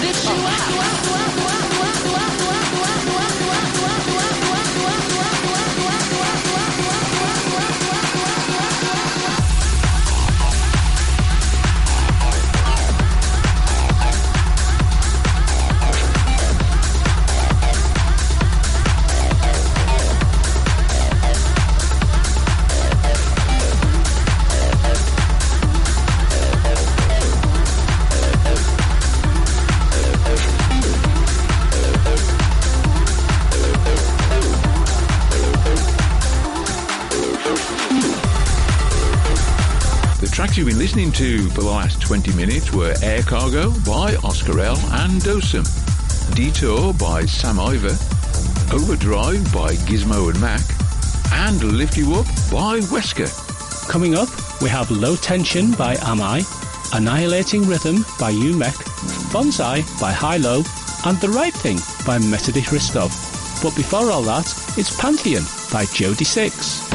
This 0.00 0.24
you 0.24 0.32
are. 0.32 1.59
20 42.10 42.34
minutes 42.34 42.72
were 42.72 42.92
Air 43.04 43.22
Cargo 43.22 43.70
by 43.86 44.16
Oscar 44.24 44.58
L. 44.58 44.76
and 45.04 45.22
Dosem, 45.22 45.64
Detour 46.34 46.92
by 46.94 47.24
Sam 47.24 47.60
Ivor, 47.60 47.96
Overdrive 48.74 49.44
by 49.54 49.76
Gizmo 49.86 50.28
and 50.28 50.40
Mac, 50.40 50.60
and 51.32 51.62
Lift 51.62 51.96
You 51.96 52.14
Up 52.16 52.26
by 52.50 52.80
Wesker. 52.90 53.30
Coming 53.88 54.16
up, 54.16 54.28
we 54.60 54.68
have 54.68 54.90
Low 54.90 55.14
Tension 55.14 55.70
by 55.70 55.94
Amai, 55.98 56.42
Annihilating 56.96 57.68
Rhythm 57.68 57.98
by 58.18 58.32
Umek, 58.32 58.74
Bonsai 59.30 59.84
by 60.00 60.10
High 60.10 60.38
Low, 60.38 60.64
and 61.06 61.16
The 61.20 61.28
Right 61.28 61.54
Thing 61.54 61.76
by 62.04 62.18
Metodi 62.18 62.60
Hristov. 62.60 63.12
But 63.62 63.76
before 63.76 64.10
all 64.10 64.22
that, 64.22 64.52
it's 64.76 65.00
Pantheon 65.00 65.44
by 65.72 65.84
Jody 65.84 66.24
Six. 66.24 66.89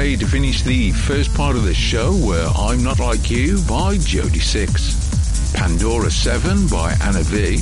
Played 0.00 0.20
to 0.20 0.26
finish 0.26 0.62
the 0.62 0.92
first 0.92 1.34
part 1.34 1.56
of 1.56 1.64
the 1.64 1.74
show 1.74 2.16
were 2.24 2.50
I'm 2.56 2.82
Not 2.82 3.00
Like 3.00 3.30
You 3.30 3.60
by 3.68 3.98
Jody 3.98 4.38
Six, 4.38 5.52
Pandora 5.52 6.10
7 6.10 6.68
by 6.68 6.96
Anna 7.02 7.20
V, 7.20 7.56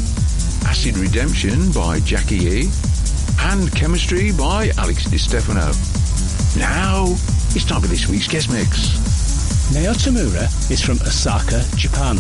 Acid 0.65 0.97
Redemption 0.99 1.73
by 1.73 1.99
Jackie 1.99 2.37
E, 2.37 2.71
and 3.41 3.75
Chemistry 3.75 4.31
by 4.31 4.71
Alex 4.79 5.11
Di 5.11 5.19
Stefano. 5.19 5.73
Now, 6.57 7.07
it's 7.57 7.65
time 7.65 7.81
for 7.81 7.89
this 7.89 8.09
week's 8.09 8.29
guest 8.29 8.53
mix. 8.53 8.87
Tamura 9.75 10.47
is 10.71 10.81
from 10.81 11.01
Osaka, 11.01 11.65
Japan, 11.77 12.19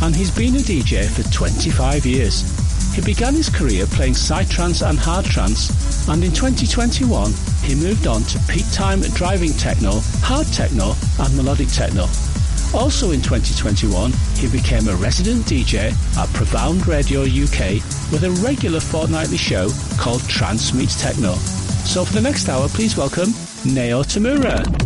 and 0.00 0.16
he's 0.16 0.30
been 0.30 0.56
a 0.56 0.64
DJ 0.64 1.04
for 1.10 1.30
25 1.30 2.06
years. 2.06 2.40
He 2.94 3.02
began 3.02 3.34
his 3.34 3.50
career 3.50 3.84
playing 3.84 4.14
psytrance 4.14 4.80
and 4.88 4.98
hard 4.98 5.26
trance, 5.26 6.08
and 6.08 6.24
in 6.24 6.32
2021 6.32 7.34
he 7.68 7.74
moved 7.74 8.06
on 8.06 8.22
to 8.22 8.38
peak 8.48 8.64
time 8.72 9.02
driving 9.12 9.52
techno, 9.52 10.00
hard 10.24 10.46
techno, 10.46 10.94
and 11.20 11.36
melodic 11.36 11.68
techno. 11.68 12.06
Also 12.72 13.10
in 13.10 13.20
2021, 13.20 14.10
he 14.36 14.48
became 14.48 14.88
a 14.88 14.96
resident 14.96 15.44
DJ 15.44 15.92
at 16.16 16.32
Profound 16.32 16.86
Radio 16.86 17.22
UK 17.22 17.82
with 18.10 18.24
a 18.24 18.30
regular 18.42 18.80
fortnightly 18.80 19.36
show 19.36 19.68
called 19.98 20.26
Trance 20.28 20.72
Meets 20.72 21.00
Techno. 21.00 21.34
So 21.84 22.06
for 22.06 22.14
the 22.14 22.22
next 22.22 22.48
hour, 22.48 22.68
please 22.68 22.96
welcome 22.96 23.34
Neo 23.66 24.02
Tamura. 24.02 24.77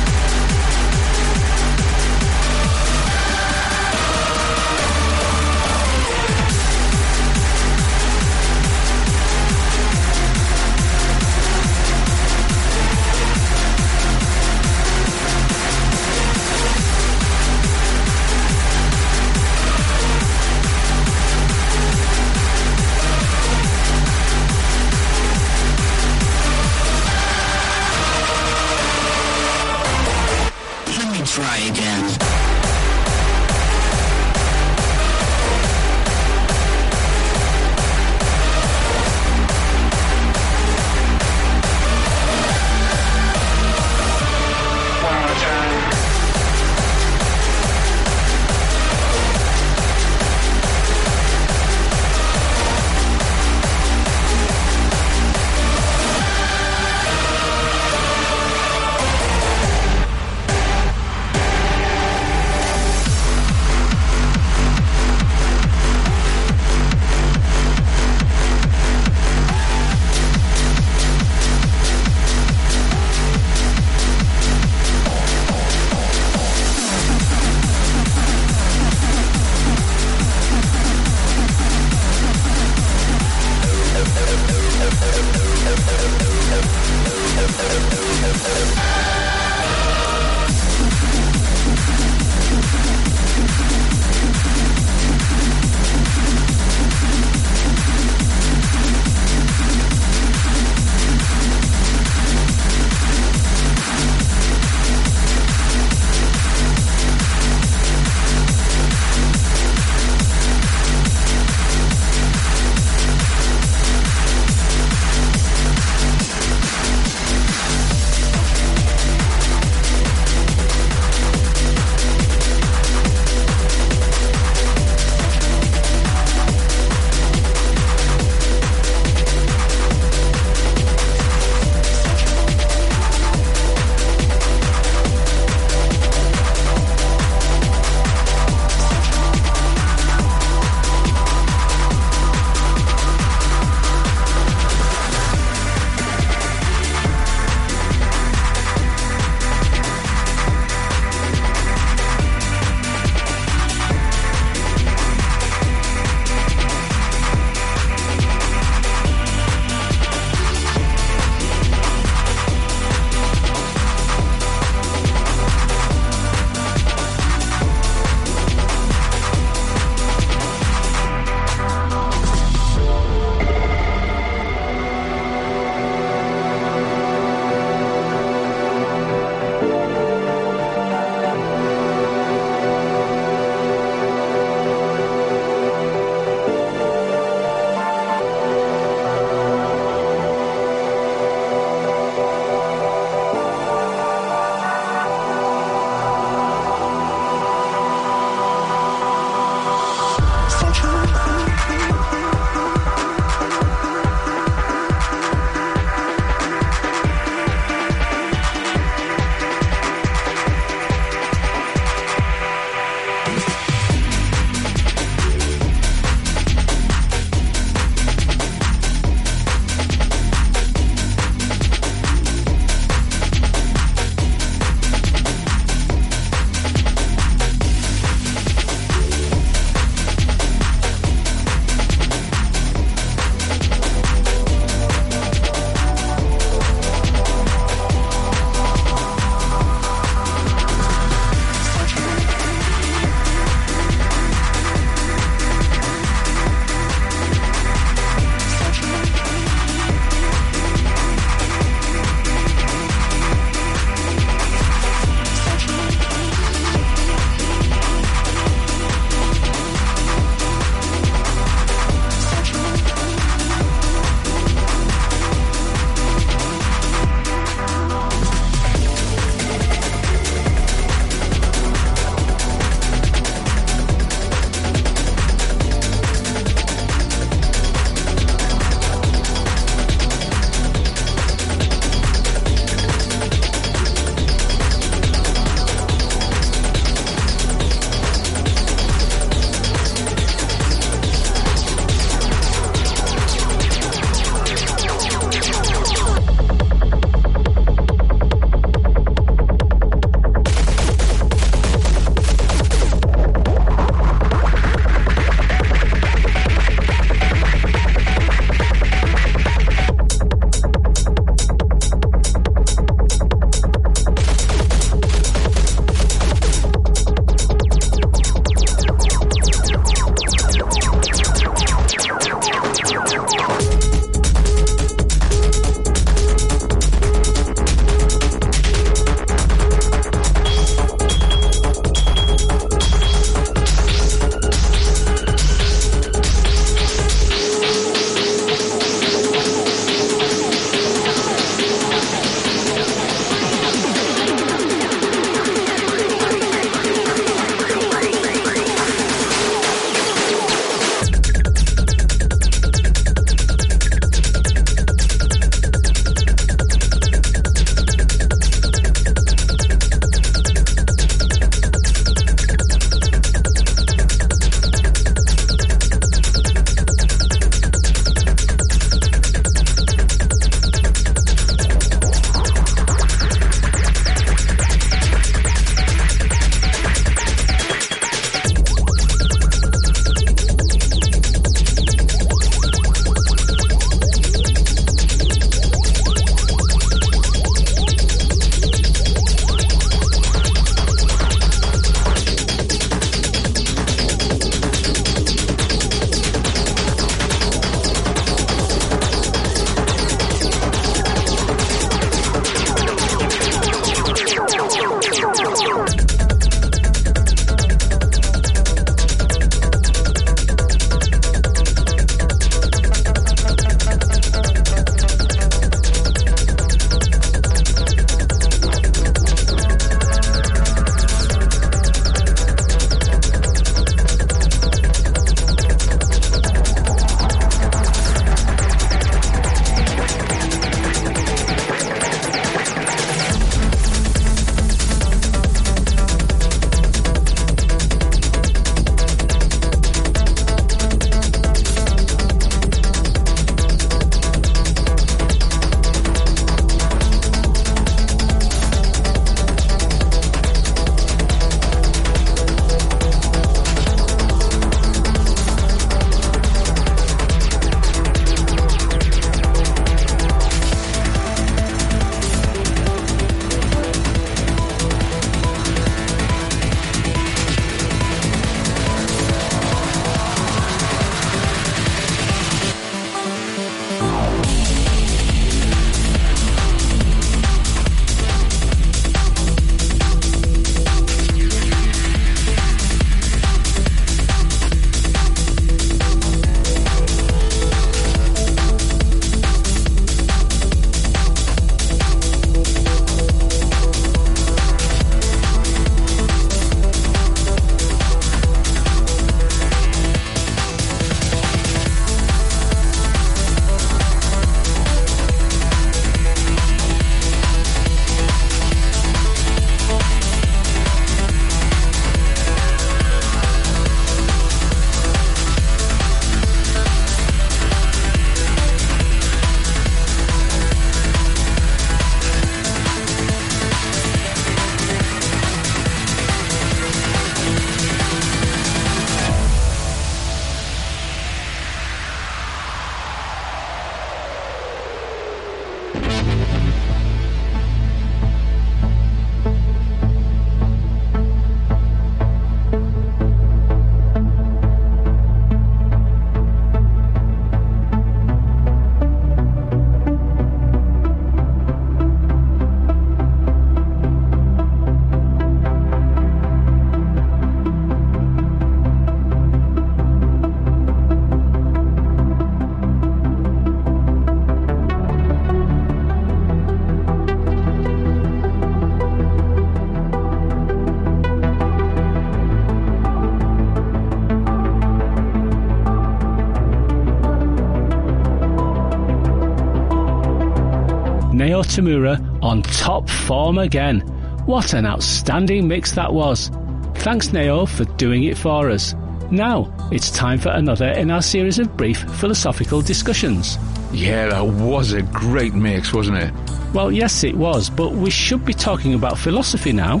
Tamura 581.76 582.42
on 582.42 582.62
top 582.62 583.10
form 583.10 583.58
again. 583.58 584.00
What 584.46 584.72
an 584.72 584.86
outstanding 584.86 585.68
mix 585.68 585.92
that 585.92 586.14
was. 586.14 586.50
Thanks 586.94 587.34
Neo 587.34 587.66
for 587.66 587.84
doing 587.96 588.24
it 588.24 588.38
for 588.38 588.70
us. 588.70 588.94
Now, 589.30 589.70
it's 589.92 590.10
time 590.10 590.38
for 590.38 590.48
another 590.48 590.88
in 590.92 591.10
our 591.10 591.20
series 591.20 591.58
of 591.58 591.76
brief 591.76 591.98
philosophical 591.98 592.80
discussions. 592.80 593.58
Yeah, 593.92 594.28
that 594.28 594.46
was 594.46 594.92
a 594.92 595.02
great 595.02 595.52
mix, 595.52 595.92
wasn't 595.92 596.16
it? 596.18 596.32
Well, 596.72 596.90
yes, 596.90 597.24
it 597.24 597.36
was, 597.36 597.68
but 597.68 597.92
we 597.92 598.08
should 598.08 598.46
be 598.46 598.54
talking 598.54 598.94
about 598.94 599.18
philosophy 599.18 599.72
now. 599.72 600.00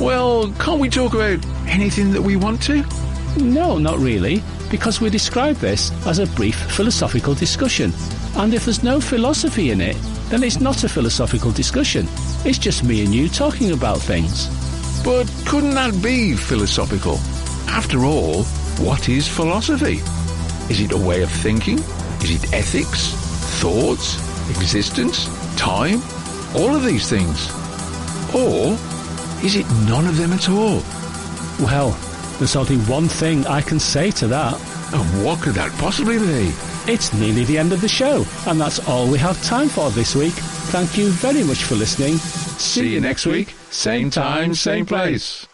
Well, 0.00 0.50
can't 0.52 0.80
we 0.80 0.88
talk 0.88 1.12
about 1.12 1.44
anything 1.66 2.12
that 2.12 2.22
we 2.22 2.36
want 2.36 2.62
to? 2.62 2.82
No, 3.38 3.76
not 3.76 3.98
really, 3.98 4.42
because 4.70 5.02
we 5.02 5.10
describe 5.10 5.56
this 5.56 5.92
as 6.06 6.18
a 6.18 6.26
brief 6.28 6.56
philosophical 6.56 7.34
discussion. 7.34 7.92
And 8.36 8.54
if 8.54 8.64
there's 8.64 8.82
no 8.82 9.00
philosophy 9.00 9.70
in 9.70 9.80
it, 9.82 9.96
then 10.34 10.42
it's 10.42 10.58
not 10.58 10.82
a 10.82 10.88
philosophical 10.88 11.52
discussion. 11.52 12.08
It's 12.44 12.58
just 12.58 12.82
me 12.82 13.04
and 13.04 13.14
you 13.14 13.28
talking 13.28 13.70
about 13.70 13.98
things. 13.98 14.48
But 15.04 15.32
couldn't 15.46 15.76
that 15.76 16.02
be 16.02 16.34
philosophical? 16.34 17.18
After 17.68 18.04
all, 18.04 18.42
what 18.82 19.08
is 19.08 19.28
philosophy? 19.28 20.02
Is 20.68 20.80
it 20.80 20.90
a 20.90 20.98
way 20.98 21.22
of 21.22 21.30
thinking? 21.30 21.78
Is 22.24 22.32
it 22.32 22.52
ethics? 22.52 23.12
Thoughts? 23.60 24.18
Existence? 24.50 25.28
Time? 25.56 26.02
All 26.56 26.74
of 26.74 26.82
these 26.82 27.08
things? 27.08 27.48
Or 28.34 28.72
is 29.46 29.54
it 29.54 29.66
none 29.88 30.08
of 30.08 30.16
them 30.16 30.32
at 30.32 30.48
all? 30.48 30.82
Well, 31.60 31.90
there's 32.38 32.56
only 32.56 32.78
one 32.90 33.06
thing 33.06 33.46
I 33.46 33.60
can 33.60 33.78
say 33.78 34.10
to 34.10 34.26
that. 34.26 34.54
And 34.92 35.24
what 35.24 35.42
could 35.42 35.54
that 35.54 35.70
possibly 35.78 36.18
be? 36.18 36.73
It's 36.86 37.14
nearly 37.14 37.44
the 37.44 37.56
end 37.56 37.72
of 37.72 37.80
the 37.80 37.88
show, 37.88 38.26
and 38.46 38.60
that's 38.60 38.86
all 38.86 39.10
we 39.10 39.16
have 39.18 39.42
time 39.42 39.70
for 39.70 39.88
this 39.90 40.14
week. 40.14 40.34
Thank 40.68 40.98
you 40.98 41.08
very 41.08 41.42
much 41.42 41.64
for 41.64 41.76
listening. 41.76 42.18
See 42.18 42.92
you 42.92 43.00
next 43.00 43.24
week, 43.24 43.54
same 43.70 44.10
time, 44.10 44.54
same 44.54 44.84
place. 44.84 45.46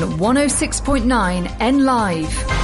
106.9 0.00 1.56
N 1.60 1.84
Live. 1.84 2.57